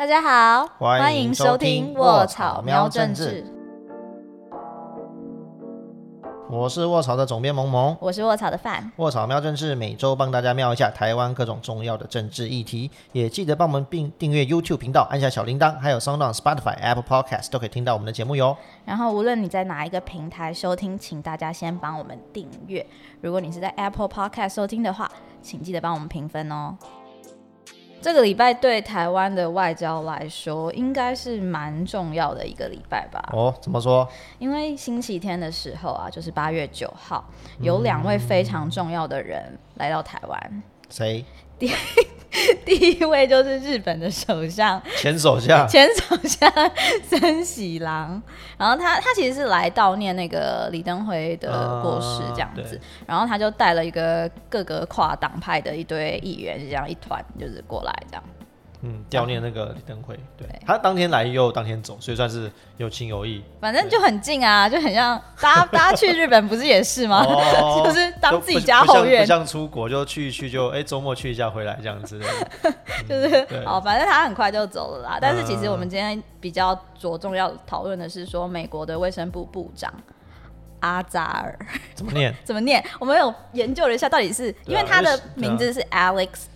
[0.00, 3.44] 大家好，欢迎收听卧草喵政治治。
[6.48, 8.90] 我是卧草的总编萌萌，我是卧草的范。
[8.96, 18.56] 卧草喵政治每周帮大家瞄一下台湾各种重要的政治议题，也记得帮我们并订阅 YouTube 频道，按下小铃铛，还有 Sound On、Spotify、Apple Podcast 都可以听到我们的节目哟。
[18.86, 22.86] 然后，无论你在哪一个平台收听，请大家先帮我们订阅。
[23.20, 25.12] 如果你是在 Apple Podcast 收听的话，
[25.42, 26.74] 请记得帮我们评分哦。
[28.02, 33.22] 这个礼拜对台湾的外交来说，应该是蛮重要的一个礼拜吧？
[33.32, 34.08] 哦，怎么说？
[34.38, 37.24] 因为星期天的时候啊，就是八月九号，
[37.60, 40.62] 有两位非常重要的人来到台湾。
[40.88, 41.24] 谁？
[41.58, 41.70] 第
[42.66, 46.50] 一位就是日本的首相， 前首相， 前首相
[47.02, 48.22] 森喜朗。
[48.56, 58.22] 然后他他其实是来悼念那个李登辉的过世这样子，然后他就带了一个各个跨党派的一堆议员，这样一团就是过来这样。
[58.82, 63.44] 嗯，悼念那个李登辉，对他当天来又当天走，所以算是有情有义。
[63.60, 67.22] 反正就很近啊，就很像大家 大家去日本不是也是吗？
[67.84, 72.18] 就是当自己家后院，不像出国就去一去就哎周末去一下回来这样子。
[73.06, 75.18] 就是哦，反正他很快就走了啦。
[75.20, 79.92] 但是其实我们今天比较着重要讨论的是说，美国的卫生部部长
[80.80, 81.58] 阿扎尔
[81.94, 82.34] 怎么念？
[82.44, 82.82] 怎么念？
[82.98, 86.46] 我们有研究了一下，到底是因为他的名字是 Alex。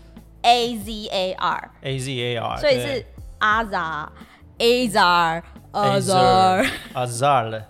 [0.45, 3.05] A Z A R，A Z A R，所以是
[3.39, 4.12] 阿扎
[4.59, 5.42] ，Azar，
[5.73, 7.62] 阿扎阿扎了，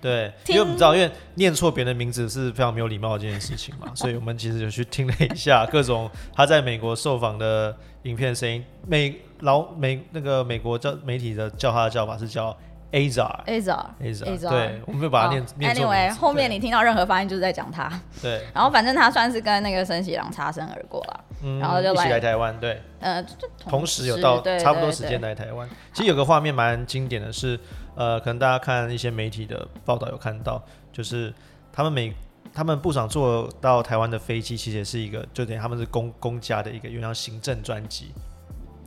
[0.00, 12.56] 对， 因为我们知道，因为念错别人的名字是非常没有礼貌的一件事情嘛， 所以我们其实就去听了一下各种他在美国受访的影片声音，美老美那个美国叫媒体的叫他的叫法是叫。
[12.90, 15.84] Azar，Azar，Azar，对，我们就把它念念错。
[15.84, 17.90] Anyway，后面你听到任何发音就是在讲他。
[18.22, 18.42] 对。
[18.54, 21.24] 然后反正他算是跟那个森喜朗擦身而过了，
[21.60, 22.80] 然后就一起来台湾，对。
[23.00, 23.22] 呃，
[23.68, 25.68] 同时有到差不多时间来台湾。
[25.92, 27.60] 其实有个画面蛮经典的是，
[27.94, 31.30] 呃，可能大家看一些媒体的报道有看到，就是
[31.70, 32.14] 他们每
[32.54, 38.14] 他们部长坐到台湾的飞机，其实也是一个，就等于他们是公公家的一个，有点像行政专机。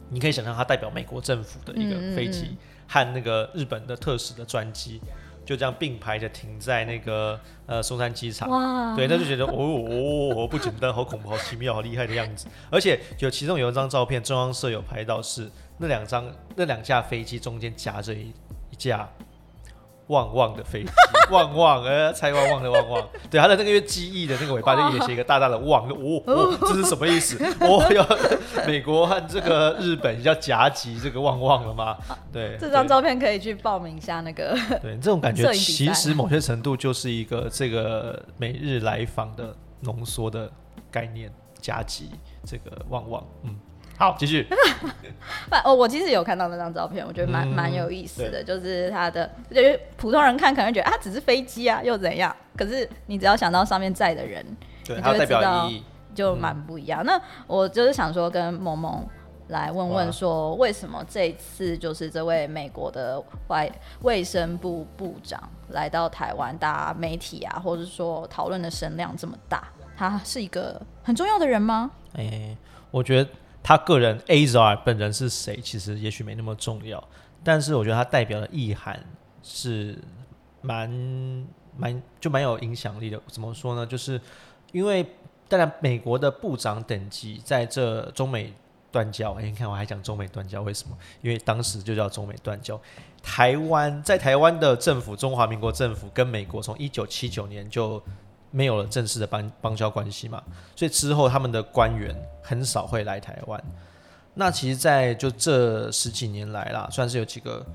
[0.09, 2.57] 你可以想象，它代表美国政府的一个飞机。
[2.91, 4.99] 和那个日本的特使的专机
[5.45, 9.55] 就这样并排的停在那个呃松山机场，对，那就觉得哦
[10.35, 12.47] 哦，不简单，好恐怖，好奇妙，好厉害的样子。
[12.69, 18.33] 而且有其中有一张照片，中央社有拍到是那两张那两架飞机中间夹着一
[18.69, 19.09] 一架。
[20.07, 20.89] 旺旺的飞机，
[21.31, 27.37] 旺旺，呃，猜旺旺的旺旺，对，它的那个机翼的那个尾巴就也写一个大大的旺，哦哦，这是什么意思？
[27.61, 31.97] 哦，要美国和这个日本要夹击这个旺旺了吗？
[32.31, 34.57] 对，这张照片可以去报名一下那个。
[34.81, 40.51] 对，这种感觉其实某些程度就是一个这个每日来访的浓缩的
[40.91, 42.09] 概念，夹击
[42.45, 43.55] 这个旺旺，嗯。
[44.01, 44.47] 好，继续。
[45.63, 48.43] 哦，我其实有看到那张照片，我觉得蛮蛮有意思的。
[48.43, 52.35] 就是它的，就是普通人看可能觉得啊，只是飞机啊，又怎样？
[52.57, 54.43] 可是你只要想到上面载的人，
[54.83, 55.83] 对，它代表意义
[56.15, 57.05] 就蛮不一样。
[57.05, 59.07] 那我就是想说，跟萌萌
[59.49, 69.67] 来问问说，为什么这次就是这位美国的外卫生部部长来到台湾，大家媒体啊，或者说讨论的声量这么大？
[69.95, 71.91] 他是一个很重要的人吗？
[72.15, 72.57] 哎，
[72.89, 73.29] 我觉得。
[73.63, 77.03] 他个人 Azar 本人是谁，其实也许没那么重要，
[77.43, 78.99] 但是我觉得他代表的意涵
[79.43, 79.97] 是
[80.61, 80.89] 蛮
[81.77, 83.21] 蛮就蛮有影响力的。
[83.27, 83.85] 怎么说呢？
[83.85, 84.19] 就是
[84.71, 85.05] 因为
[85.47, 88.51] 当然美国的部长等级在这中美
[88.91, 90.97] 断交，哎，你看我还讲中美断交，为什么？
[91.21, 92.79] 因为当时就叫中美断交。
[93.21, 98.01] 台湾在台湾的政府，中华民国政府跟美国从一九七九年就。
[98.51, 100.43] 没有了正式的邦邦交关系嘛，
[100.75, 102.13] 所以之后他们的官员
[102.43, 103.63] 很少会来台湾。
[104.33, 107.65] 那其实，在就这十几年来啦，算是有几个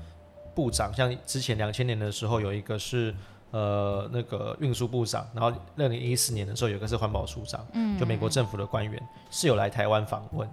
[0.55, 3.13] 部长，像之前两千年的时候有一个是
[3.51, 10.49] 呃那个运输部长，然后二零一四年的时候有一个是环保署长，嗯，就美国政府的官员是有来台湾访问，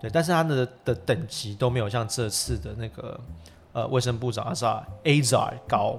[0.00, 3.20] 对，但是他的的等级都没有像这次的那个
[3.72, 5.98] 呃卫生部长阿扎 Azar 高。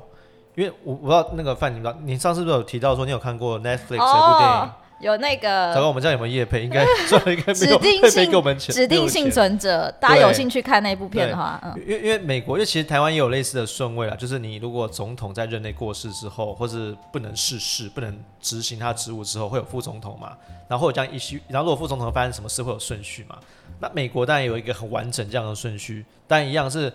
[0.55, 4.71] 因为我我不知道那个范，你知道你上次不是有提到说你有看过 Netflix 这部电影？
[4.99, 5.73] 有那个。
[5.73, 6.63] 刚刚我们这样有没有叶配？
[6.63, 7.77] 应该 算了，应该没有。
[7.77, 8.73] 指定性给我们钱。
[8.73, 11.73] 指定幸存者，大家有兴趣看那部片的话，嗯。
[11.85, 20.37] 因为因为美国，因为其实台湾也有类似的顺位啦，就是你如果总统在任内过世之后，或是不能逝世、不能执行他职务之后，会有副总统嘛？
[20.69, 23.37] 然后这样一序，然后如果副总统发生什么事，会有顺序嘛？
[23.79, 26.93] 那美国当然有一个很完整这样的顺序，但一样是。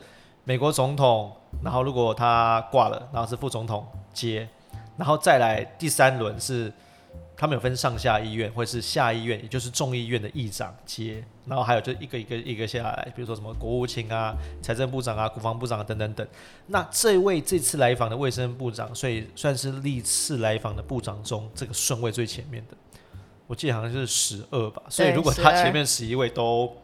[0.48, 1.30] 美国总统，
[1.62, 4.48] 然后如果他挂了，然后是副总统接，
[4.96, 6.72] 然后再来第三轮是
[7.36, 16.26] 他们有分上下议院或是下议院，也就是众议院的议长接，然后还有就一个一个一个下来，比如说什么国务卿啊、财政部长啊、国防部长等等等。
[16.68, 22.76] 那这位这次来访的卫生部长，所以算是历次来访的部长中这个顺位最前面的。
[23.46, 26.74] 我记得好像是十二吧，所以如果他前面十一位都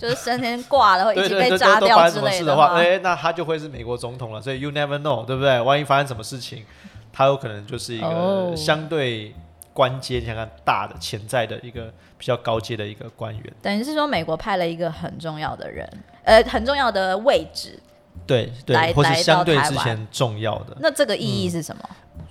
[0.00, 4.40] 就是生天挂了，对已经被炸掉之类的话，哎，那他就会是美国总统了。
[4.40, 5.60] 所以 you never know，对不对？
[5.60, 6.64] 万一发生什么事情，
[7.12, 9.34] 他有可能就是一个相对
[9.74, 13.52] 关阶，你想看大的潜在的一个比较高阶的一个官员。
[13.60, 15.86] 等于是说，美国派了一个很重要的人，
[16.24, 17.78] 呃，很重要的位置，
[18.26, 20.76] 对对，或是相对之前重要的。
[20.80, 21.82] 那这个意义是什么？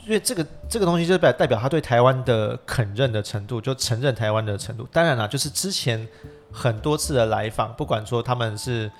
[0.05, 4.87] 因为这个这个东西就代代表他对台湾的肯认的程度，就承认台湾的程度。
[4.91, 6.07] 当然了，就是之前
[6.51, 8.91] 很多次的来访，不管说他们是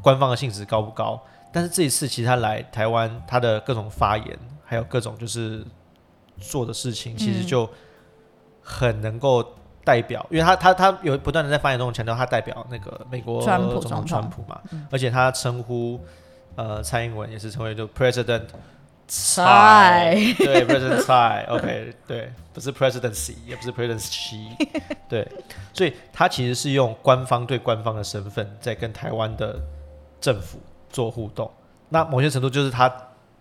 [0.00, 1.20] 官方的性质高不高，
[1.52, 5.64] 但是这一次其实他来台湾，他的各种发言，还有各种就是
[6.38, 7.68] 做的事情，其实就
[8.62, 9.44] 很能够
[9.84, 14.60] 代表，因为他他他有不断的在发言中强调他代表那个美国总统川普嘛，
[14.90, 16.00] 而且他称呼
[16.56, 18.44] 呃蔡英文也是称为就 President。
[19.08, 24.48] 蔡对， President 蔡，OK，对，不是 Presidency，也不是 Presidency，
[25.08, 25.26] 对，
[25.74, 29.60] 所以他其实是用官方对官方的身份在跟台湾的
[30.20, 30.58] 政府
[30.90, 31.50] 做互动。
[31.88, 32.90] 那某些程度就是他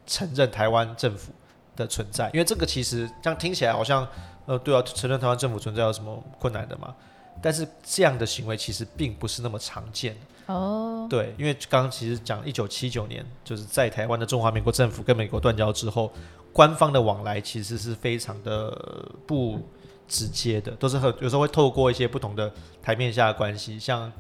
[0.06, 1.31] 承认台湾政府
[1.75, 4.06] 的存在，因为这个其实这样听起来好像，
[4.46, 6.94] 呃，对啊，承认台湾政府存在有什么困难的嘛？
[7.42, 10.16] 但是这样的行为其实并不是那么常见。
[10.47, 16.11] 哦，对，因为刚刚其实讲一九七九年，就是在台湾的中华民国政府跟美国断交之后，
[16.51, 19.59] 官方的往来其实是非常的不
[20.07, 22.51] 直接的，都是很有时候会透过一些不同的
[22.81, 24.11] 台面下的关系，像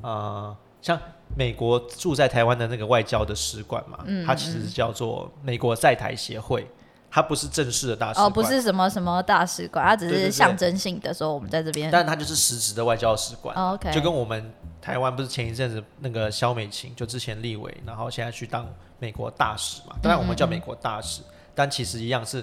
[0.00, 0.98] 啊，像
[1.36, 6.66] 美国住在台湾的那个外交的使馆嘛，它其实叫做美国在台协会。
[7.14, 13.54] 它不是正式的大使馆，哦，不是什么什么大使馆，它只是象征性的说我们在这边，但它就是实质的外交使馆。
[13.54, 14.50] OK，就跟我们
[14.80, 18.66] 台湾不是前一阵子那个肖美琴，就之前立委，然后现在去当
[18.98, 19.94] 美国大使嘛。
[20.00, 21.20] 当然我们叫美国大使，
[21.54, 22.42] 但其实一样是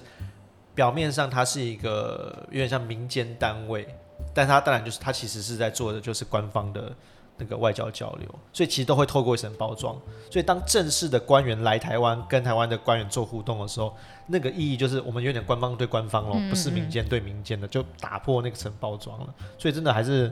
[0.76, 3.88] 表面上它是一个有点像民间单位，
[4.36, 6.94] 但它当然就是它其实是在做的就是官方的。
[7.40, 9.96] 那个外交交流，所以其实都会透过一层包装。
[10.30, 13.96] 所以当正式的官员来台湾跟台湾的官员做互动的时候，
[14.28, 19.34] 那个意义就是我们有点官方对官方咯，不是民间对民间的，就打破那个层包装了。
[19.58, 20.32] 所以真的还是，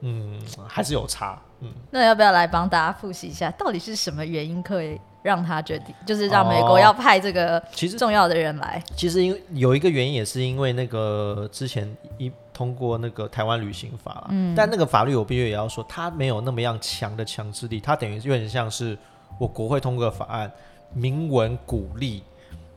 [0.00, 1.40] 嗯，还是有差。
[1.60, 8.82] 嗯，那要不要来帮大家复习一下，到底是什么原因可以让他决定，就是让美国要派这个其实重要的人来？
[8.96, 12.30] 其实因为有一个原因，也是因为那个之前一。
[12.60, 18.98] 通过那个台湾旅行法，嗯，但那个法律我必须也要说，它没有那么样强的强制力，它等于有点像是
[19.38, 20.52] 我国会通过法案，
[20.92, 22.22] 明文鼓励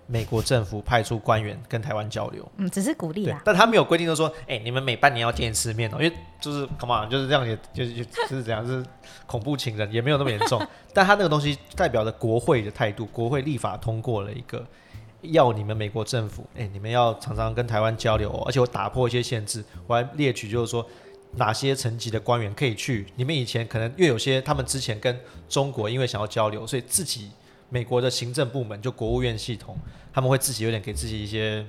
[0.08, 8.82] 美国政府派出官员跟台湾交流，嗯，只是鼓励啊，但他没有规定就，说，哎，你们每半年要见一次面哦，因为就是 come on，就是这样，也就是就是这样，是
[9.28, 10.66] 恐怖情人，也没有那么严重，
[10.96, 14.66] 但他那个东西代表着国会的态度，国会立法通过了一个。
[15.24, 20.86] 要你们美国政府，哎，你们要常常跟台湾交流，而且我打破一些限制，我还列举就是说
[21.36, 23.08] 哪些层级的官员可以去。
[23.16, 27.32] 你们以前可能因为有些他们之前跟中国因为想要交流，所以自己
[27.70, 29.78] 美国的行政部门就国务院系统，
[30.14, 31.66] 他们会自己有点给自己一些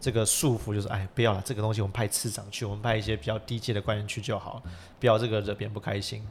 [0.00, 4.62] 这个束缚，就是哎，不要了，这个东西我们派次长去，我们派一些比较低阶的官员去就好，
[5.00, 6.22] 不要这个惹别人不开心。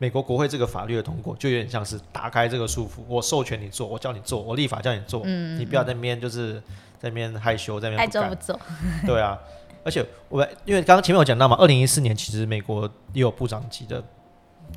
[0.00, 6.54] 美国国会这个法律的通过，就有点像是打开这个束缚，我授权你做，我叫你做，我立法叫你做，你不要在那边就是
[7.00, 8.58] 在那边害羞，在那边爱做不做。
[9.04, 9.36] 对啊，
[9.84, 14.00] 而且我因为刚刚前面有讲到嘛，二零一四年其实美国也有部长级的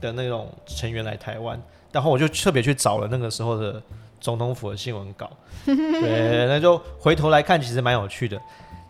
[0.01, 3.79] 的那种成员来台湾，然后我就特别去找了那个时候的
[4.19, 5.29] 总统府的新闻稿，
[5.63, 8.41] 对，那就回头来看，其实蛮有趣的。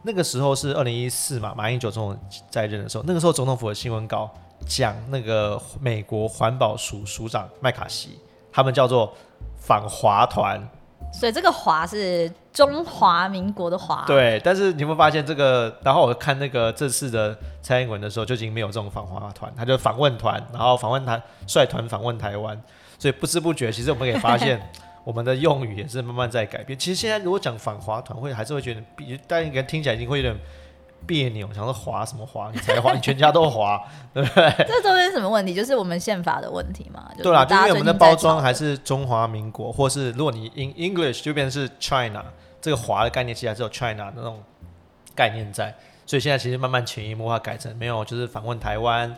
[0.03, 4.33] 那个时候是二零一四嘛，马英九总统在任的时候，那个时候总统府的新闻稿。
[4.65, 8.17] 讲那个美国环保署署长麦卡锡，
[8.51, 9.13] 他们叫做
[9.59, 10.61] 反华团，
[11.13, 14.05] 所以这个华是中华民国的华。
[14.05, 22.61] 对，但是你会发现这个，然后我看那个这次的蔡英文的时候，就已经没有这种反华团，他就访问团，然后访问台率团访问台湾，
[22.97, 24.61] 所以不知不觉，其实我们可以发现，
[25.03, 26.77] 我们的用语也是慢慢在改变。
[26.77, 30.35] 其实现在如果讲反华团，会还是会觉得，比大家应该听起来已经会有点。
[31.05, 32.49] 别扭，想说滑什么滑？
[32.53, 33.81] 你才滑，你全家都滑，
[34.13, 34.65] 对不对？
[34.67, 35.53] 这中间什么问题？
[35.53, 37.09] 就是我们宪法的问题嘛？
[37.21, 42.23] 对啦，就因为我们的包装还是中华民国，或是如果你 in English 就变成是 China，
[42.61, 44.41] 这个华的概念其实还是有 China 的那种
[45.15, 49.15] 概念在，所以现在其实慢慢潜移默化改成没有，就是访问台湾，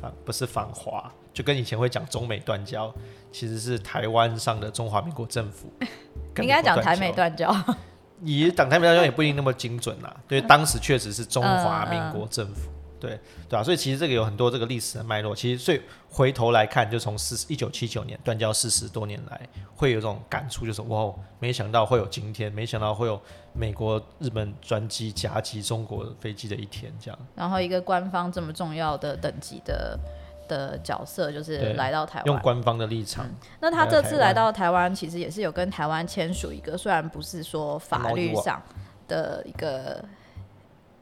[0.00, 2.92] 反不是反华，就跟以前会讲中美断交，
[3.30, 5.70] 其实是台湾上的中华民国政府，
[6.42, 7.54] 应该讲台美断交。
[8.22, 10.14] 以党台面来说也不一定那么精准啦。
[10.26, 13.18] 对，当时确实是中华民国政府，对
[13.48, 15.34] 对啊，所以其实这个有很多这个历史的脉络。
[15.34, 23.20] 其实所以回头来看，就从四一九七九年断交四十多年来，会有这种感触，就是哇，没想到会有今天，没想到会有
[23.52, 27.18] 美国、日本专机夹击中国飞机的一天，这样。
[27.34, 29.98] 然后一个官方这么重要的等级的。
[30.48, 33.26] 的角色就是来到台湾，用官方的立场。
[33.60, 38.62] 那他这次来到台湾，其实也是有跟台湾签署一个，虽然不是说法律上
[39.08, 40.04] 的一个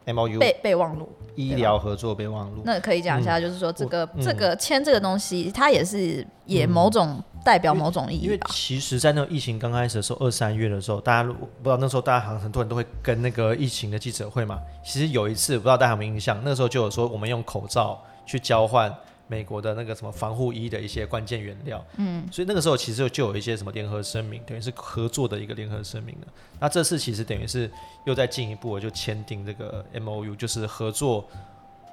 [0.07, 2.63] M O U 备备忘录，医疗合作备忘录。
[2.65, 8.25] 那可以讲一下，就是说这个这个签这个东西，它也是也某种代表某种意义。
[8.25, 14.61] 因为其实，在那个疫情刚开始的时候，二三月的时候，大家不知道那时候大家好像很多人都会跟那个疫情的记者会嘛。
[14.85, 18.95] 其实有一次，不知道大家有没有印象，那时候就有说我们用口罩去交换。
[19.27, 26.27] 美国的那个什么防护衣的一些关键原料，嗯，所以那个时候其实就有一些什么联合声明，等于是合作的一个联合声明的。
[26.61, 27.71] 那这次其实等于是
[28.05, 31.27] 又再进一步，就签订这个 M O U，就是合作，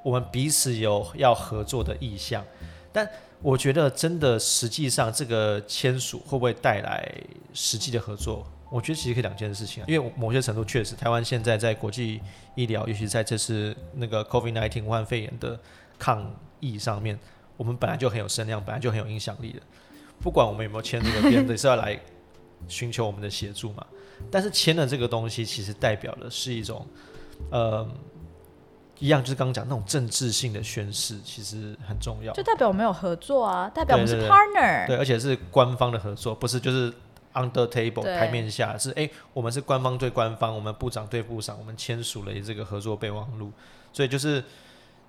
[0.03, 2.43] 我们彼此有要合作的意向。
[2.91, 3.07] 但
[3.41, 7.09] 我觉得真的实际上这个签署会不会带来
[7.53, 8.45] 实际的合作？
[8.69, 12.21] 我觉得其实可以两件事情啊，因为某些程度确实，台湾现在在国际
[12.55, 15.59] 医疗，尤其在这次那个 COVID nineteen 武汉肺炎的
[15.97, 16.29] 抗
[16.62, 17.20] 意义上面，
[17.58, 19.60] 我们本来就很有声量，本来就很有影响力的。
[20.22, 22.00] 不管我们有没有签这个边， 也是要来
[22.68, 23.86] 寻求我们的协助嘛。
[24.30, 26.86] 但是签了这个东西，其实代表的是一种，
[27.50, 27.88] 呃，
[29.00, 32.32] 一样就是刚刚讲那种政治性的宣誓，其实很重要。
[32.34, 36.94] 就代表我们有合作啊，代表我们是 partner，对，而且是官方的合作，不是就是
[37.34, 43.51] under table 台面下，是哎，我们是官方对官方，我们部长对部长，我们签署了这个合作备忘录，
[43.91, 44.44] 所以就是。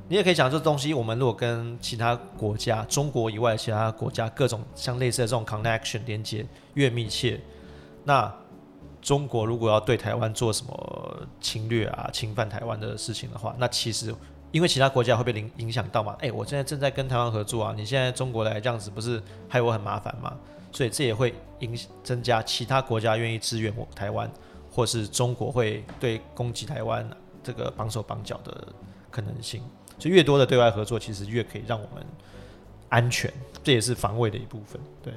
[0.08, 6.44] 你也可以讲这东西，我们如果跟其他国家、中国以外其他国家各种像类似的这种 connection 连接
[6.74, 7.40] 越密切，
[8.04, 8.30] 那
[9.00, 14.14] 中国如果要对台湾做什么侵略啊、侵犯台湾的事情的话，那其实
[14.50, 16.14] 因为其他国家会被影影响到嘛？
[16.20, 20.36] 哎，我现在正在跟台湾合作啊，你现在中国来这样子不是害我很麻烦吗？
[20.72, 24.30] 所以这也会影增加其他国家愿意支援我台湾，
[24.70, 27.08] 或是中国会对攻击台湾
[27.42, 28.68] 这个绑手绑脚的
[29.10, 29.62] 可能性。
[30.02, 32.04] 就越多的对外合作，其实越可以让我们
[32.88, 33.32] 安全，
[33.62, 34.80] 这也是防卫的一部分。
[35.00, 35.12] 对，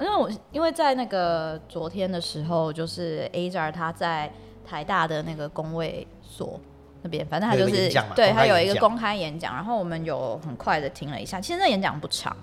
[0.00, 4.32] 因为我因为在那个昨天的时候，就是 A R 他在
[4.64, 6.60] 台大的那个工位所
[7.02, 11.40] 那边，反正他就是对他有一个公开演讲，然后我们有很快的听了一下。
[11.40, 12.36] 其实那演讲不长，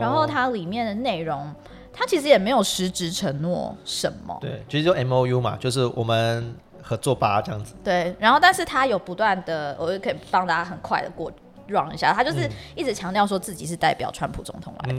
[0.00, 1.54] 然后它里面的内容，
[1.92, 4.36] 它其实也没有实质承诺什么。
[4.40, 6.56] 对，其实就 M O U 嘛，就是我们。
[6.82, 7.74] 合作吧，这样子。
[7.84, 11.30] 对，然后但是他有不断的，我就可以帮大家很快的过。
[11.70, 14.98] run 一下，他就是一直强调说自己是代表川普总统来的，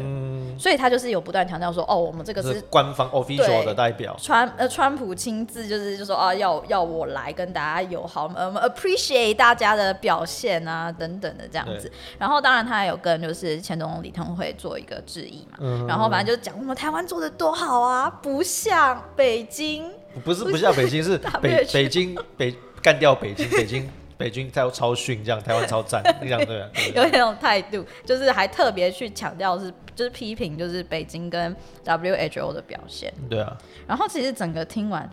[0.57, 11.91] 所以他就是有不断强调说，哦，我们这个是官方 official 的代表，川呃川普亲自就是就说啊，要要我来跟大家友好，呃，appreciate 大家的表现啊等等的这样子。
[12.17, 19.91] 然后当然他还有跟就是前总统李登辉做一个致意嘛，然后反正就讲我们台湾做的多好啊，不像北京，
[20.23, 23.89] 不是不像北京是北北京北干掉北京 北京。
[24.17, 26.59] 北京在超逊，这样台湾超赞， 这样对，
[26.93, 33.11] 有那种态度，就是还特别去强调是，就是批评，就是北京跟 WHO 的表现。
[33.27, 33.57] 对啊。
[33.87, 35.09] 然后其实整个听完，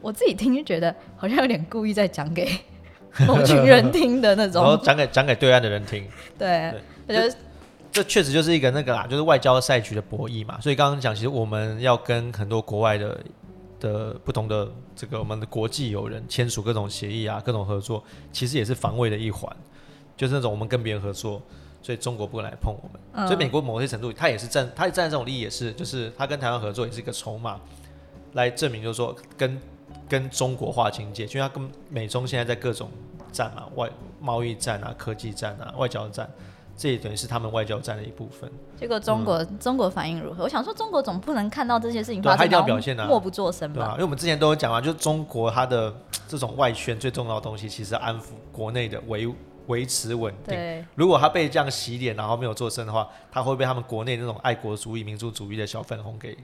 [0.00, 2.50] 我自己听就觉得好像有点故意在讲给
[3.28, 6.04] 某群人听的那种，然后讲给讲给对岸的人听。
[6.36, 6.74] 对，
[7.06, 7.32] 我觉得
[7.92, 10.60] 这确实就是一个那个啦，就是外交赛局的博弈嘛。
[10.60, 13.16] 所以刚刚讲，其实我们要跟很多国外的。
[13.82, 19.54] 的不同的这个我们的国际友人签署各种协议啊，各种合作，其实也是防卫的一环，
[20.16, 21.42] 就是那种我们跟别人合作，
[21.82, 23.26] 所以中国不敢来碰我们。
[23.26, 27.60] 所以美国某些程度，他也是站，他站在这种利益也是，就是他跟台湾合作也是一个筹码，
[28.34, 29.60] 来证明就是说跟
[30.08, 32.88] 跟中国划清界，因为他跟美中现在在各种
[33.32, 36.30] 战嘛，外贸易战啊、科技战啊、外交战。
[36.82, 38.50] 这也等于是他们外交战的一部分。
[38.76, 40.42] 结果中国中国反应如何？
[40.42, 43.92] 我想说，中国总不能看到这些事情发生，要表现默不作声吧？
[43.92, 45.94] 因为我们之前都有讲啊，就是中国它的
[46.26, 49.32] 这种外宣最重要的东西，其实安抚国内的维
[49.68, 50.84] 维持稳定。
[50.96, 56.36] 如果他被这样洗脸，然后没有做声的话，他会被他们国内那种爱国主义、民族主义的小粉红给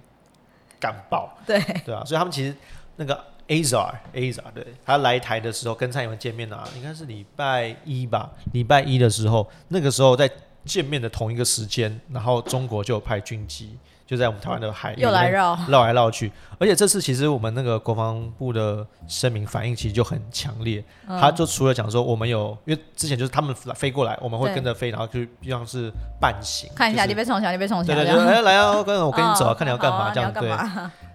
[0.78, 1.36] 干爆。
[1.44, 2.54] 对对啊，所以他们其实
[2.94, 3.20] 那个。
[3.48, 8.30] Azar，Azar，对他来台的时候跟蔡英文见面啊，应该是礼拜一吧。
[8.52, 10.30] 礼拜一的时候，那个时候在
[10.64, 16.30] 见面的同一个时间，然后中国就派军机就在我们台湾的海又来绕绕来绕去。
[16.58, 25.90] 而且这次其实我们那个国防部的声明反应其实就很强烈，他就除了讲说我们有，因为之前就是他们飞过来，我们会跟着飞，然后就像是
[26.20, 30.50] 伴行，看一下你被冲下，你被冲下，对对对，来啊，跟我跟你走啊，看你要干嘛这样对。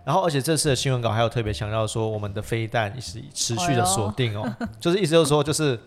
[0.03, 4.43] 然后而且这次的新闻稿还有特别强调说，我们的飞弹是持续的锁定哦，
[4.79, 5.79] 就是意思就是说，就是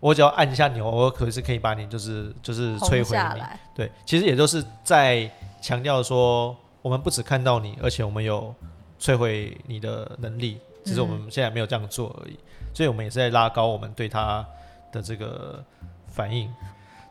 [0.00, 3.42] 我只要按一下钮，我可是可以把你就是就是摧轰毁你。
[3.74, 5.28] 对，其实也就是在
[5.60, 8.54] 强调说，我们不只看到你，而且我们有
[9.00, 12.38] 摧毁你的能力，只是我们现在没有这样做而已。
[12.72, 14.46] 所以我们也是在拉高我们对他
[14.92, 15.64] 的这个
[16.06, 16.48] 反应。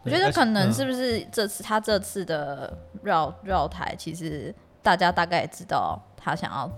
[0.04, 2.72] 我觉得可能是不是这次他这次的
[3.04, 6.70] 绕绕台，其实大家大概也知道他想要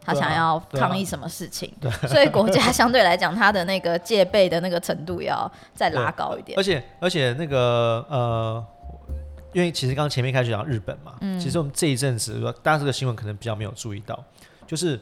[0.00, 1.72] 他想要抗议什么事情，
[2.08, 6.58] 所以国家 相对来讲，他的那个戒备的那个程度要再拉高一点。
[6.58, 6.62] 而。
[6.62, 8.64] 且而且那个呃，
[9.52, 11.38] 因为其实刚刚前面开始讲日本嘛，嗯。
[11.40, 14.24] 其实我们这一阵子，大家这个新闻可能比较没有注意到，
[14.66, 15.00] 就是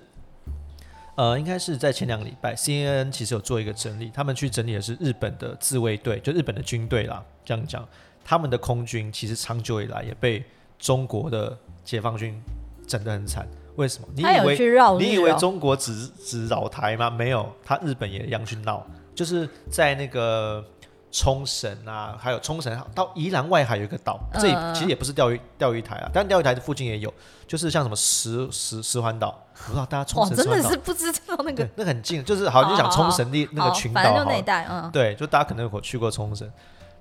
[1.17, 7.87] 呃，应该是在前两个礼拜，CNN 其实有做一个整理，他们去整理的是日本的自卫队，就日本的军队啦，这样讲，
[8.25, 10.43] 他们的空军其实长久以来也被
[10.79, 12.43] 中国的解放军
[12.87, 13.47] 整得很惨。
[13.77, 14.09] 为什么？
[14.15, 14.59] 你以为
[14.99, 17.11] 你以为哦中国只只扰台吗？
[17.11, 20.65] 没有，他日本也一样去闹，就是在那个
[21.11, 27.13] 冲绳啊，还有冲绳到宜兰外海有一个岛，这其实也不是钓鱼钓鱼台啊，但钓鱼台的附近也有，
[27.47, 36.51] 就是像什么石石石环岛，我不知道大家冲，绳石环岛真的是，不知道那个对，那很近，就是好像就讲冲绳的那个好群反正就那一岛好了，带嗯，对，就大家可能有去过冲绳。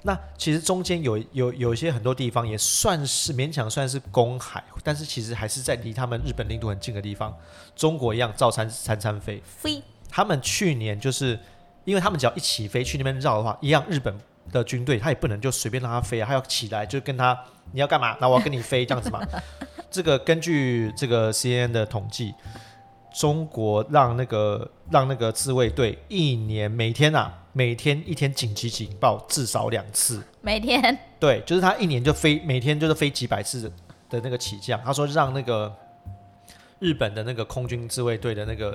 [0.05, 7.36] 那其实中间有有有一些很多地方也算是勉强算是公海，但是其实还是在离他们日本领土很近的地方，
[7.75, 9.41] 中国一样照餐餐餐飞。
[9.45, 11.39] 飞他们去年就是
[11.86, 14.13] 因为他们只要一起飞去那边绕的话，一样日本
[14.51, 17.38] 的军队他也不能就随便让他飞啊，他要起来就跟他
[17.72, 18.17] 你要干嘛？
[18.19, 19.22] 那我要跟你飞这样子嘛。
[19.89, 22.33] 这个根据这个 CNN 的统计，
[23.13, 33.72] 中国让那个让那个自卫队一年每天啊每天一天紧急警报至少两次，每天对，就是他一年就飞，每天就是飞几百次的
[34.10, 34.81] 的那个起降。
[34.83, 35.74] 他说让那个
[36.79, 38.72] 日本的那个空军自卫队的那个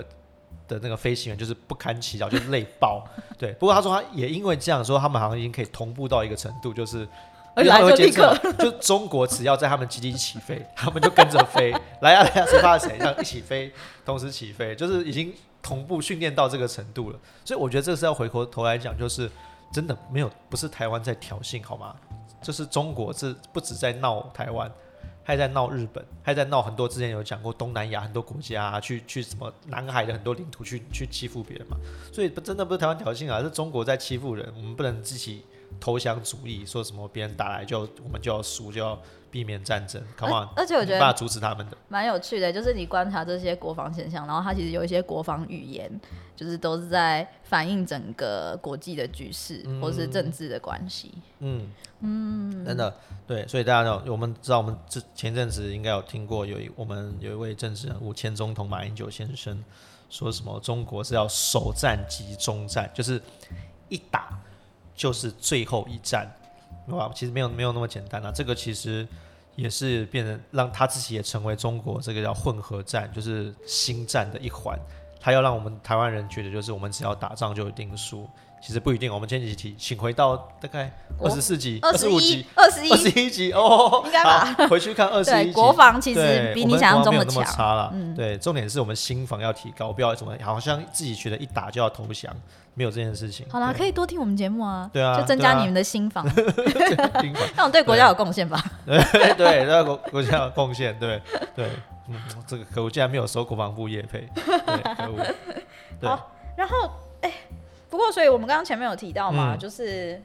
[0.67, 3.05] 的那个飞行员就是不堪其扰，就累爆。
[3.37, 7.07] 对，不过他说他也因为这样说，他们好像已经可以同步到一个程度，就是。
[7.55, 13.73] 而因为他会来就立监测， 就中国只要在他们基地起飞，他们就跟着飞，来啊来啊，谁怕谁，这样一起飞，
[14.05, 17.19] 同时起飞，就是已经同步训练到这个程度了。
[17.45, 19.31] 所以我觉得这是要回过头来讲，就是
[19.73, 21.95] 真的没有不是台湾在挑衅好吗？
[22.41, 24.71] 就是中国是不止在闹台湾，
[25.25, 31.77] 还在闹日本，还在闹很多之前有讲过东南亚很多国家、啊、去去什么南海的很多领土去去欺负别人嘛。
[32.13, 35.43] 所以不真的不是台湾挑衅啊，是中国在欺负人，我们不能自己
[35.81, 38.97] 投降主义，说什么别人打来就我们就要输，就要
[39.31, 40.03] 避免战争。
[40.17, 41.77] Come on，而且我觉得没办法阻止他们的。
[41.89, 45.91] 蛮有趣的，就是你观察这些国防现象，然后它其实有一些国防语言，
[46.37, 51.13] 就是都是在反映整个国际的局势、或是政治的关系。
[51.41, 52.95] 嗯嗯，真的
[53.27, 59.63] 对，所以大家呢，我们知道我们这前阵子应该有听过有一我们有一位政治人物前总统马英九先生
[60.09, 63.21] 说什么中国是要首战即终战，就是
[63.89, 64.39] 一打
[64.95, 66.29] 就是最后一战，
[66.91, 69.07] 哇，其实没有没有那么简单啊，这个其实。
[69.59, 74.79] 也是变成让他自己也成为中国这个叫混合战，就是新战的一环。
[75.19, 79.13] 他要让我们台湾人觉得，就是我们只要打仗就一定输，其实不一定。
[79.13, 80.91] 我们前几集请回到大概
[81.21, 85.53] 二十四集、二十五集、、二十一二，十一集哦，应该吧回去看二十一，集。
[85.53, 87.45] 国防其实比你想象中的强。
[87.45, 87.91] 差了。
[87.93, 92.35] 嗯对，重点是我们新防要提高，不要怎么好像自己觉得一打就要投降，
[92.75, 93.47] 没有这件事情。
[93.51, 96.27] 好啦，可以多听我们节目啊，对啊就增加你们的新防，
[97.57, 98.63] 让我 对国家有贡献吧。
[98.85, 98.99] 对
[99.35, 101.21] 对，对国国家有贡献，对
[101.55, 101.69] 对，
[102.09, 102.17] 嗯，
[102.47, 105.27] 这个可恶，竟然没有收国防部业配，对，可恶，
[106.01, 106.91] 对，好然后，哎、
[107.91, 109.59] 不过，所以我们刚刚前面有提到嘛，嗯。
[109.59, 110.23] 就是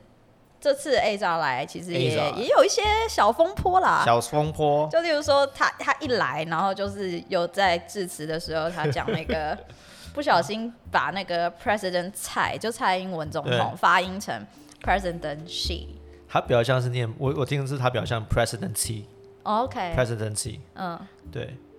[0.59, 4.03] 这次 A 扎来，其实也 AZA 也有一些小风波啦。
[4.05, 9.57] 小风波，就例如说他，他一来，然后就是有在致辞的时候，他讲那个
[10.13, 13.77] 不小心把那个 President 蔡，就蔡英文总统对。
[13.77, 14.45] 发音成
[14.81, 15.87] President she。
[16.29, 19.03] 他比较像是念我我听的是他比较像 presidency
[19.43, 20.59] OK，presidency，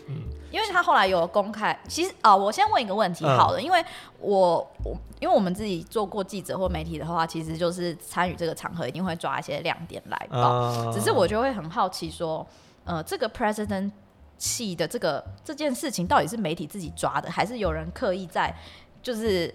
[0.07, 0.15] 嗯，
[0.51, 3.37] 因为他后来有公开，其实啊、我先问一个问题嗯。
[3.37, 3.85] 好了，因为
[4.21, 10.93] 我我因为我们自己做过记者或媒体的话，其实就是参与这个场合一定会抓一些亮点来报，啊。
[10.93, 12.47] 只是我就会很好奇说，
[12.85, 13.91] 呃，这个 president
[14.37, 18.55] 气的这个这件事情到底是媒体自己抓的，还是有人刻意在
[19.03, 19.55] 就是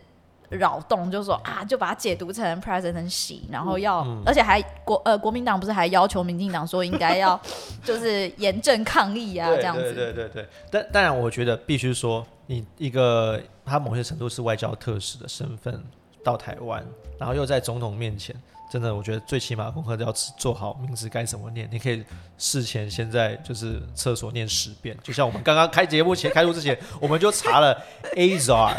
[0.49, 4.23] 扰动，就说啊，就把它解读成 president 喜，然后要，嗯。
[4.25, 7.39] 而且还国呃国民党不是还要求民进党说应该要
[7.83, 15.81] 就是严正抗议啊，这样子，对对对对，但当然，我觉得必须说，你一个他某些程度是外交特使的身份，
[16.23, 16.83] 到台湾，
[17.17, 18.35] 然后又在总统面前，
[18.69, 21.67] 真的，我觉得最起码功课都要做好，名字该怎么念。
[21.71, 22.03] 你可以
[22.37, 27.75] 事前先在就是厕所念十遍，就像我们刚刚开节目前开录之前，我们就查了
[28.15, 28.75] Azar，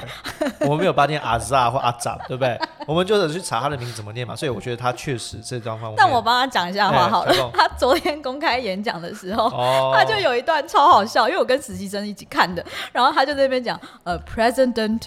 [0.61, 2.57] 我们没有把念 Azar 或 Azar，，对不对？
[2.87, 4.37] 我们就是去查他的名字怎么念嘛。
[4.37, 5.97] 所以我觉得他确实这张方面。
[5.97, 7.51] 但我帮他讲一下话好了。
[7.53, 9.51] 他昨天公开演讲的时候，
[9.93, 15.03] 他就有一段超好笑，因为我跟实习生一起看的，然后他就在那边讲，呃，President。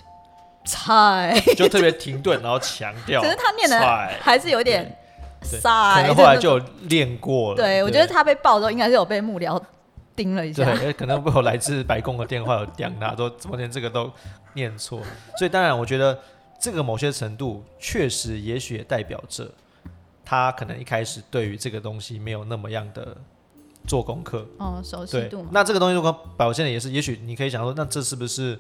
[0.66, 3.80] 菜 就特别停顿，然后强调， 可是他念的
[4.22, 4.98] 还是有点
[5.42, 5.60] 塞，
[5.96, 7.58] 可能后来就练过了。
[7.58, 9.62] 对，我觉得他被爆之后，应该是有被幕僚
[10.16, 14.10] 盯了一下，对，可能会有来自白宫的电话有刁他，说怎么连这个都
[14.54, 15.02] 念错。
[15.38, 16.18] 所以当然，我觉得
[16.60, 19.52] 这个某些程度确实，也许也代表着
[20.24, 23.18] 他可能一开始对于这个东西没有那么样的
[23.86, 25.46] 做功课，哦，熟悉度。
[25.52, 28.58] 那这个东西如果表现的也是，也许你可以想说，那这是不是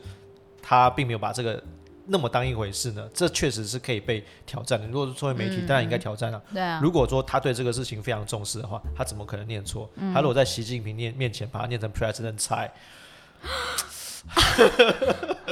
[0.61, 1.63] 他并没有把这个。
[2.05, 3.07] 那么当一回事呢？
[3.13, 4.85] 这确实是可以被挑战的。
[4.87, 6.41] 如果是作为媒体，当然应该挑战了。
[6.53, 6.79] 对啊。
[6.83, 9.89] 如果说他对这个事情非常重视的话，他怎么可能念错？
[10.13, 12.69] 他如果在习近平面面前把它念成 President 蔡，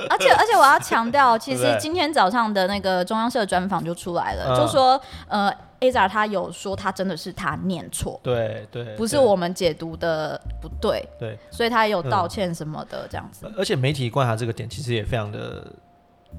[0.09, 13.49] 而且而且我要强调，其实今天早上的那个中央社专访就出来了，就说呃，Aza 他有说他真的是他念错，对对，不是我们解读的不对，对，所以他有道歉什么的这样子。
[13.57, 15.71] 而且媒体观察这个点其实也非常的。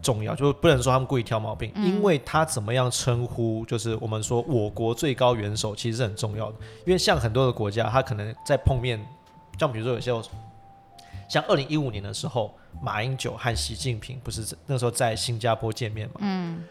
[0.01, 6.57] 重要就是不能说他们故意挑毛病，因为他怎么样称呼，就是我们说我国最高元首其实是很重要的。
[6.87, 8.99] 因为像很多的国家，他可能在碰面，
[9.59, 10.13] 像比如说有些
[11.29, 16.63] 像二零一五年的时候，马英九和习近平不是那时候在新加坡见面嘛，嗯，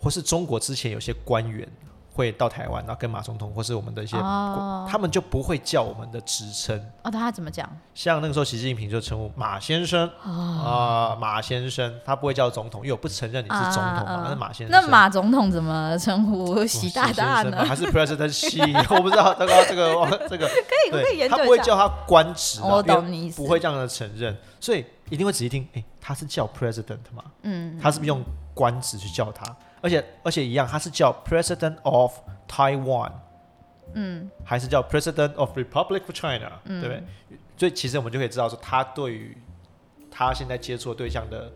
[0.00, 1.68] 或是中国之前有些官员。
[2.16, 6.74] 会到台湾，然后跟马总统或是我们的一些，他们就不会叫我们的职称。
[7.02, 7.68] 哦，他怎么讲？
[7.94, 14.70] 像那个时候，习近平就称呼马先生啊，马先生，他不会叫总统，因为我不承认你是总统嘛，那是马先生。
[14.70, 17.62] 那马总统怎么称呼 习大大呢？
[17.66, 18.62] 还是 President 习？
[18.88, 25.68] 我不知道，这个这个这个可以可以研究他不会叫他官职，我懂你意思，不会这样的承认，所以一定会仔细听。
[25.74, 27.22] 哎，他是叫 President 吗？
[27.42, 28.24] 嗯，他是不是用
[28.54, 29.44] 官职去叫他？
[29.86, 32.12] 而且而且一样，他是叫 President of
[32.48, 33.12] Taiwan，
[33.94, 37.00] 嗯，还是叫 President of Republic of China，对不对？
[37.56, 39.38] 所以其实我们就可以知道说，他对于
[40.10, 41.52] 他现在接触的对象的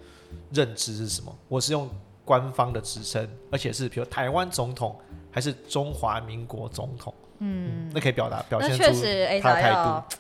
[0.53, 1.37] 认知是什么。
[1.49, 1.91] 我是用
[2.25, 4.97] 官方的职称，而且是比如台湾总统
[5.33, 8.85] 还是中华民国总统，嗯，那可以表达表现出
[9.43, 10.17] 他的态度。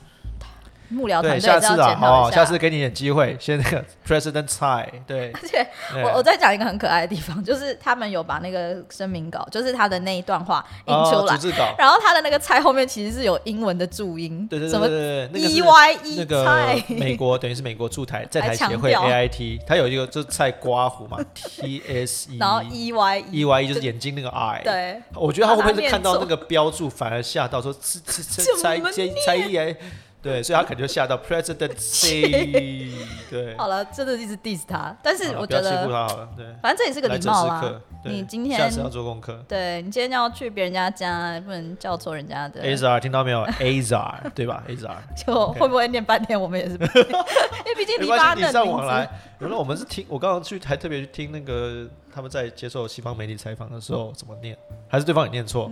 [0.90, 5.30] 幕僚团队下次啊，好，下次给你点机会， 先那个 President 蔡，对。
[5.32, 5.66] 而且
[6.02, 11.38] 我我再讲一个很可爱的地方，就是他们有把那个声明稿，就是他的那一段话印出来，
[11.78, 23.68] 然后他的那个蔡后面其实是有英文的注音，对对对对对，E Y E 那个美国等于是美国驻台 在台协会 A I T，他有一个就是蔡刮胡嘛， T S E，然后 E Y E Y E
[23.68, 29.76] 就是眼睛那个 I，对，我觉得他会不会是看到那个标注反而吓到说这这这蔡蔡蔡 E I。
[30.22, 32.90] 对，所以他肯定就吓到 presidency。
[33.30, 36.28] 对，好了，真的一直 diss 他，但是我觉得欺负他好了。
[36.36, 37.80] 对，反正这也是个礼貌啦。
[38.04, 39.42] 你今天下次要做功课。
[39.46, 42.62] 对你今天要去别人家家，不能叫错人家的。
[42.62, 46.40] Azar 听到没有？Azar 对吧？Azar 就会不会念半天？
[46.40, 49.08] 我们也是， 因为毕竟你发的上网来。
[49.38, 54.56] 原来我们是听，我刚刚去还特别去听那个他们在接受西方媒体采访的时候怎么念，
[54.88, 55.70] 还是对方也念错。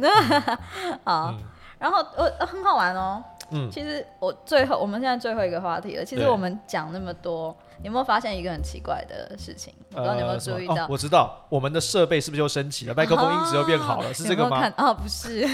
[1.04, 1.34] 好，
[1.78, 3.22] 然后呃很好玩哦。
[3.50, 6.04] 嗯，其实我最后我们现在最后一个话题了。
[6.04, 9.72] 其实我们讲那么多，有没有发现一个很奇怪的事情？
[9.92, 10.86] 我不知道你有没有注意到？
[10.88, 12.94] 我知道，我们的设备是不是又升级了？
[12.94, 14.70] 麦克风音质又变好了，是这个吗？
[14.76, 15.44] 啊，不是。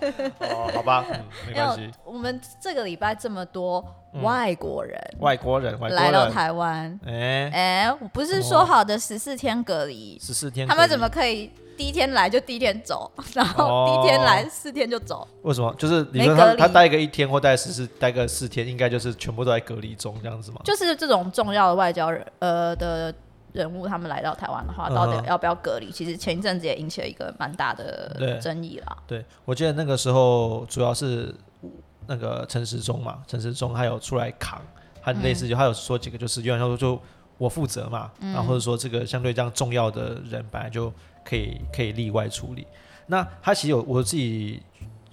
[0.40, 1.90] 哦，好吧，嗯，没关系。
[2.04, 3.84] 我们这个礼拜这么多
[4.20, 11.50] 外国人，外国人，外国人来到台湾，哎哎，我不是说好的十四天隔离，十四天，他们怎么可以？
[11.74, 15.26] 第一天来就第一天走， 然后第一天来四天就走。
[15.40, 15.74] 为什么？
[15.78, 20.60] 就是你说他他待个一天或待十四待个四天，应该就是全部都在隔离中这样子吗？
[20.64, 23.12] 就是这种重要的外交人呃的
[23.52, 25.90] 人物，他们来到台湾的话，到底要不要隔离？
[25.90, 28.96] 其实前一阵子也引起了一个蛮大的争议啦。
[29.06, 31.34] 对，我记得那个时候主要是
[32.06, 34.60] 那个陈时中嘛，陈时中他有出来扛，
[35.02, 37.00] 他类似就他有说几个，就是有点说就
[37.38, 40.92] 我负责嘛，然后或者说这个相对这样重要的人本来就。
[41.24, 42.66] 可以可以例外处理。
[43.06, 44.60] 那他其实有我自己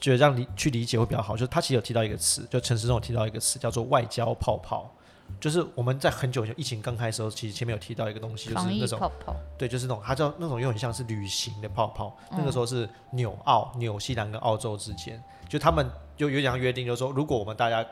[0.02, 4.91] 觉得这样理去理解会比较好，就是他其实有提到一个词，就陈时中有提到一个词叫做外交泡泡，
[5.39, 12.15] 就是我们在很久前疫情刚开的时候，其实前面有提到一个东西，就是那种泡泡，对，就是那种它叫那种又很像是旅行的泡泡。
[12.32, 17.86] 那个时候是纽澳、纽西兰跟澳洲之间，就他们就有点约定，就是说如果我们大家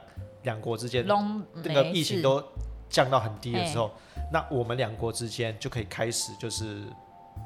[0.44, 2.44] 两国之间那个疫情都
[2.90, 3.92] 降到很低的时候，
[4.32, 6.84] 那我们两国之间就可以开始就是。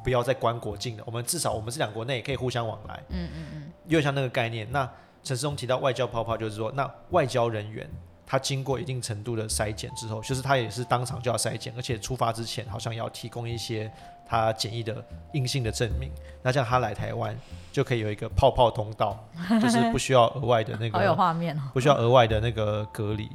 [0.05, 3.03] 不要再关国境了，我们至少我们这两国内可以互相往来。
[3.09, 4.65] 嗯嗯嗯，有点像那个概念。
[4.71, 4.89] 那
[5.21, 7.87] 陈世忠提到外交泡泡，就是说，那外交人员
[8.31, 13.91] 他经过一定程度的筛检之后，就是他也是当场就要筛检，而且出发之前好像要提供一些
[14.25, 16.09] 他检疫的阴性的证明。
[16.41, 17.37] 那这样他来台湾
[17.73, 19.21] 就可以有一个泡泡通道，
[19.61, 21.63] 就是不需要额外的那好有个，画面哦。
[21.73, 23.29] 不需要额外的那个隔离。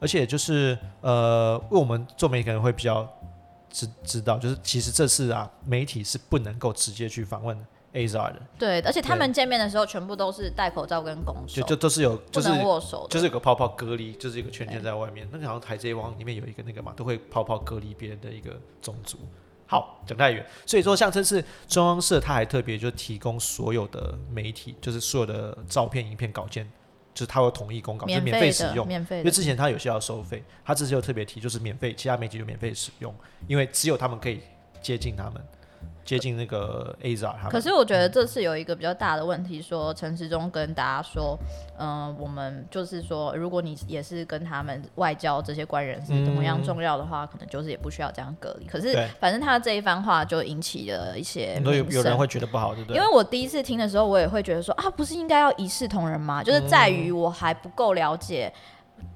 [0.00, 3.08] 而且就是呃，为我们做媒体可能会比较
[3.70, 7.56] 知知道，就是其实这次啊，媒体是不能够直接去访问
[7.92, 13.06] AZR 的，对，而且他们见面的时候全部都是戴口罩跟拱手，就就都是有不就是能握手。
[13.10, 15.28] 就是有个泡泡隔离，就是一个圈圈在外面。
[15.30, 19.18] 那个好像《海贼王》里面有一个那个嘛，都会泡泡隔离别人的一个种族。
[19.66, 26.70] 好，讲太远，所以说像这次中央社，他还特别就提供所有的媒体，就是所有的照片、影片、稿件，
[27.14, 28.86] 就是他会统一公告，就是免费免费，使用。
[28.86, 29.18] 免费。
[29.18, 33.14] 因为之前他有些要收费，他这次又特别提，就是免费，其他媒体就免费使用，
[33.46, 34.40] 因为只有他们可以
[34.82, 35.42] 接近他们，
[36.04, 37.50] 接近那个 AZA 他们。
[37.50, 41.38] 可是我觉得这次有一个比较大的问题，说陈时中跟大家说，
[41.78, 48.66] 嗯、我们就是说，如果你也是跟他们外交这些官员是怎么样重要的话，可能就是也不需要这样隔离。
[48.66, 52.96] 可是反正他这一番话就引起了一些很多有有人会觉得不好，对不对？
[52.96, 56.42] 因为我第一次听的时候，我也会觉得说啊，不是应该要一视同仁吗？
[56.42, 58.52] 就是在于我还不够了解，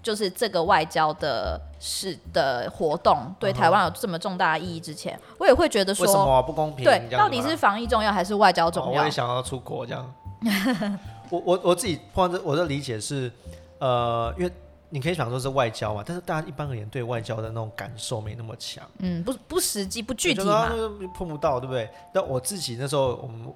[0.02, 6.84] 就是这个外交的事的活动对台湾有这么重大的意义之前，我也会觉得说，为什么啊不公平？
[6.84, 9.10] 对，到底是防疫重要还是外交哦重要我也？
[9.10, 10.14] 想要出国这样。
[11.30, 13.32] 我我我自己碰到这，我的理解是，
[13.78, 14.52] 呃，因为
[14.90, 21.90] 你可以想说是外交嘛，但是大家一般而言对外交的那种感受没那么强，嗯，不不实际不具体嘛，那个碰不到，对不对？
[22.12, 23.52] 但我自己那时候我们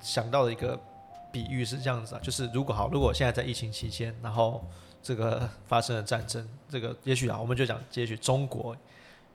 [0.00, 0.76] 想到的一个
[1.30, 4.60] 比喻是这样子啊，就是如果好，如果现在在疫情期间，然后
[5.02, 8.76] 这个发生了战争，这个也许啊，我们就讲，也许中国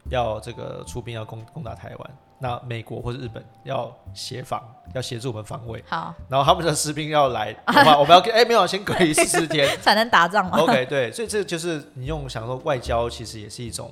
[0.10, 6.15] 要这个出兵要攻攻打台湾，那美国或者日本要协防，要协助我们防卫，好。
[6.30, 9.77] 然后他们的士兵要来的话， 我们要给哎、没有先隔离十四 天。
[9.82, 10.58] 才能打仗嘛。
[10.60, 13.91] ，OK 对，所以这就是你用想说外交其实也是一种，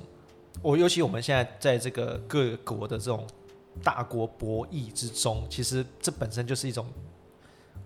[0.62, 3.26] 我尤其我们现在在这个各国的这种
[3.82, 6.86] 大国博弈之中，其实这本身就是一种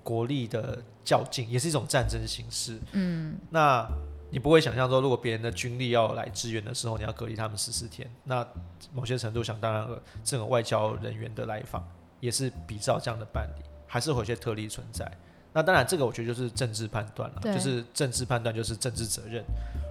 [0.05, 2.79] 国力的较劲，也是一种战争形式。
[2.93, 3.89] 嗯，那
[4.31, 8.47] 你不会想象说，如果别人的军力要来支援的时候，你要隔离他们十四天，那
[8.93, 11.87] 某些程度想当然了，这种外交人员的来访
[12.21, 15.11] 也是比照这样的办理，还是会有些特例存在。
[15.53, 19.45] 那当然，这个我觉得就是政治判断了，就是政治判断就是政治责任。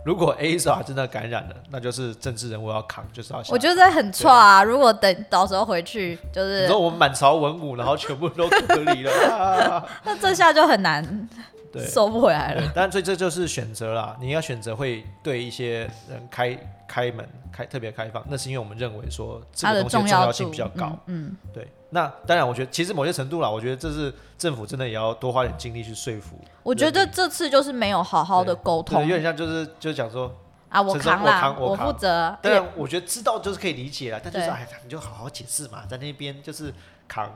[0.06, 3.44] 如果 ASA 真的感染了，那就是政治人物要扛，就是要。
[3.50, 4.64] 我觉得这很错啊！
[4.64, 11.30] 如果等到时候回去，就是你说我们满朝文武，然后全部都隔离了， 啊、那这下就很难
[11.72, 11.86] 对。
[11.86, 14.16] 收不回来了。，但所以这就是选择啦。
[14.20, 16.58] 你要选择会对一些人开
[16.88, 20.98] 开门、开特别开放，那是因为我们认为说这个东西的重要性比较高。
[21.08, 26.40] 嗯，对，那当然，我觉得其实某些程度啦，我觉得这是政府真的也要多花点精力去说服。
[26.64, 30.32] 我觉得这次就是没有好好的沟对，通有点像就是就是讲说，
[30.70, 32.38] 啊，我扛啦，我扛我扛负责。
[32.42, 36.74] 当然我觉得知道就是可以理解了，但就是哎，你就好好解释嘛，在那边就是
[37.08, 37.30] 扛。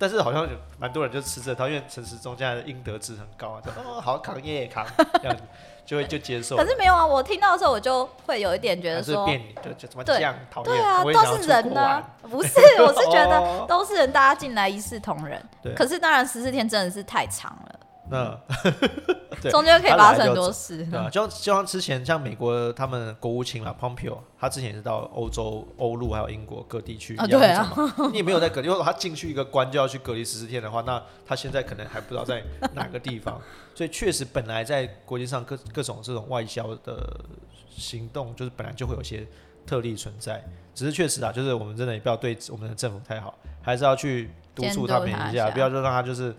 [0.00, 4.86] 但是好像有蛮多人就吃这套，因为陈时中现在的应得值很高啊，就哦好扛也扛
[5.20, 5.42] 这样子，
[5.84, 6.56] 就会就接受。
[6.56, 10.72] 可是没有啊，我听到的时候我就会有一点觉得说，变你就就怎么对这样讨厌？
[10.72, 15.38] 对啊，都是人呢、不是， 我是觉得哦都是人，大家进来一视同仁。
[15.62, 17.79] 对可是当然十四天真的是太长了，
[18.10, 18.38] 那
[19.40, 20.84] 对中间可以他发生很多事。
[20.84, 27.72] 对啊，就像就像之前像美国他们国务卿啦，Pompeo，他之前也是到欧洲、欧陆还有英国各地去啊演对啊。
[28.10, 32.42] 你也没有在隔离， 如果他进去一个关就要去隔离十四天的话，那他现在可能还不知道在
[32.74, 33.40] 哪个地方。
[33.74, 37.18] 所以确实，本来在国际上各各种这种外交的
[37.70, 39.26] 行动，就是本来就会有些
[39.66, 40.44] 特例存在。
[40.74, 46.34] 只是确实啊，就是我们真的也不要对我们的政府太好，还是要去督促他们一下，他一下不要就让他就是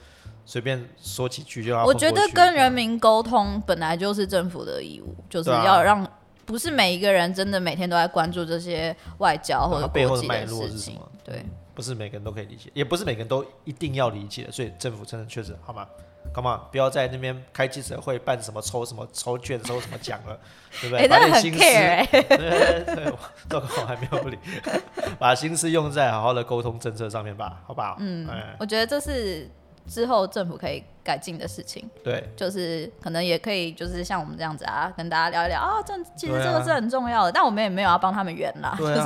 [0.46, 6.06] 随便说几句就要我觉得跟人民沟通本来就是政府的义务，就是要让
[6.46, 11.12] 不是每一个人真的每天都在关注这些外交或者背后国际的脉络事情是什么。
[11.24, 15.88] 对，不是每个人都可以理解，也不是每个人都一定要理解的，所以政府真的确实好吗？
[16.34, 20.40] 干嘛不要在那边开记者会办什么抽什么抽券抽什么奖了，
[20.80, 21.08] 对不哎、对？
[21.08, 22.06] 把很点心思，care 哎、
[23.50, 24.38] 对我还没有理，
[25.18, 27.98] 把心思用在好好的沟通政策上面吧，好不好？
[28.00, 29.50] 嗯，哎，我觉得这是
[29.88, 39.02] 之后政府可以改进的事情，对，就是可能也可以就是像我们这样子啊，跟大家聊一聊啊，这其实这个是很重要的，但我们也没有要帮他们圆啦，对就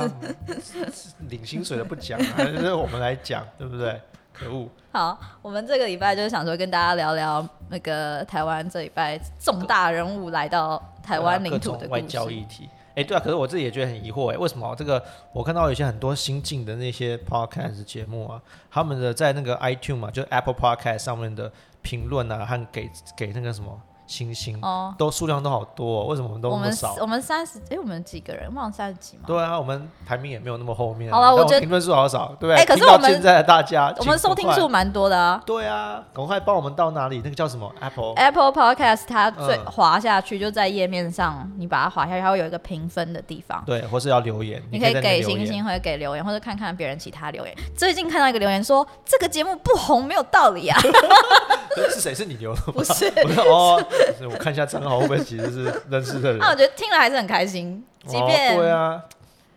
[0.60, 0.88] 是啊，
[1.28, 4.00] 领薪水的不讲啊， 就是我们来讲，对不对？
[4.32, 12.02] 可恶，好，我们这个礼拜就是想说跟大家聊聊那个台湾这礼拜重大人物来到台湾领土的外。
[12.02, 12.68] 交议题。
[12.96, 26.94] 哎、对啊，可是我自己也觉得很疑惑，哎，为什么这个我看到有些很多新进的那些 podcast 节目啊，他们的在那个 iTune 嘛，就 Apple Podcast 上面的评论啊，和给给那个什么星星，哦，都数量都好多、哦，为什么我们都那么少？
[27.00, 28.52] 我们三十，哎，我们几个人？
[28.54, 29.24] 忘了三十几吗？
[29.26, 32.56] 对啊，我们排名也没有那么后面啊、好了我觉得但评论数好少，对不对？
[32.56, 35.42] 哎可是我们现在的大家，我们请赶快收听数蛮多的啊。
[35.44, 37.20] 对啊，赶快帮我们到哪里？
[37.24, 43.62] 那个叫什么 Apple？Apple Podcast 它最嗯滑下去就在页面上，你把它滑下去，它会有一个评分的地方。
[43.66, 47.54] 对，或是要留言，你可在那可以给边留言星星，或者给留言，或者看看别人其他留言。
[47.76, 50.78] 最近看到一个留言说，这个节目不红没有道理啊，
[51.74, 52.14] 是 是谁？
[52.14, 52.72] 是你留的吗？
[52.74, 53.12] 不是？
[53.24, 53.86] 我说哦，
[54.18, 56.38] 是我看一下账号会不会其实是认识的人？
[56.38, 59.02] 那我觉得听了还是很开心，即便、哦、对啊，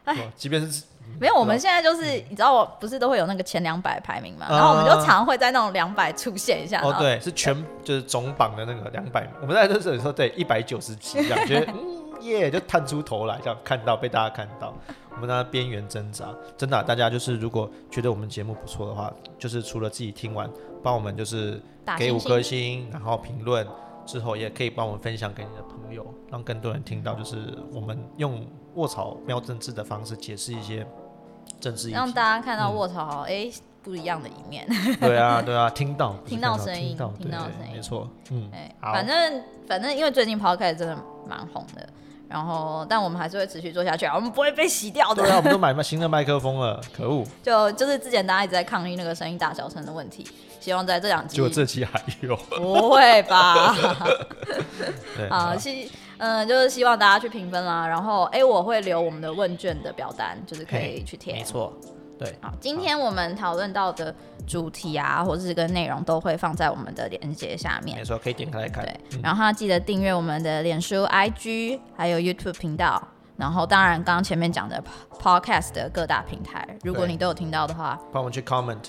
[0.05, 0.83] 哎即便是
[1.19, 6.81] 没有，我们现在就是你知道，我不是都会有那个前两百排名嘛，嗯然后我们就常会在那种两百出现一下。
[6.81, 14.73] 哦对，是全就是总榜的那个两百，我们在这里说对一百九十几这样，觉得 嗯耶，就探出头来，这样看到被大家看到，
[15.15, 16.25] 我们在边缘挣扎，
[16.57, 20.49] 真的啊、大家就是如果觉得我们节目不错的话，就是除了自己听完，
[20.83, 21.61] 帮我们就是
[21.97, 23.65] 给五颗星，然后评论
[24.05, 30.85] 之后，也可以帮我们分享给你的朋友，让更多人听到，就是我们用卧槽喵政治的方式解释一些
[31.59, 31.89] 政治。
[31.89, 33.49] 让大家看到嗯卧槽哎、
[33.83, 34.67] 不一样的一面。
[34.99, 41.87] 对啊，对啊，听到听到声音听到声音没错，嗯，哎，好反正反正因为最近 Podcast 真的蛮红的，
[42.29, 45.23] 然后但我们还是会持续做下去啊，我们不会被洗掉的。
[45.23, 50.25] 对啊，我们都买新的麦克风了， 可恶，就就是之前大家一直在抗议那个声音大小声的问题，
[50.59, 53.75] 希望在这两集结果这期还有，不会吧？
[55.17, 57.87] 对，好，希嗯，就是希望大家去评分啦。
[57.87, 61.43] 然后，哎、我会留我们的问卷的表单，就是可以去填没。
[61.43, 61.73] 错，
[62.19, 64.13] 对，好，今天我们讨论到的
[64.45, 67.97] 主题啊，或者是跟内容都会放在我们的链接下面。
[67.97, 68.03] 没。
[68.03, 69.21] 错，可以点开来看，对，嗯。
[69.23, 73.01] 然后要记得订阅我们的脸书、IG 还有 YouTube 频道。
[73.37, 74.83] 然后，当然，刚刚前面讲的
[75.17, 78.83] Podcast 的各大平台，如果你都有听到的话，帮我们去 comment，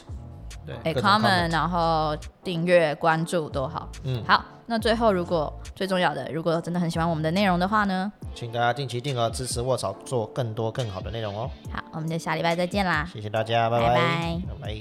[0.67, 3.89] 对，哎，comment，然后订阅、关注都好。
[4.03, 13.09] 嗯，好，那最后，如果最重要的，如果真的很喜欢我们的内容的话呢，请大家定期定额支持卧槽，做更多更好的内容哦，好，我们就下礼拜再见啦。
[13.13, 13.89] 谢谢大家，拜拜。
[13.89, 14.75] 拜拜，拜拜，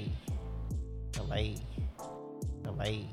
[1.12, 1.54] 拜拜，
[2.64, 3.10] 拜拜。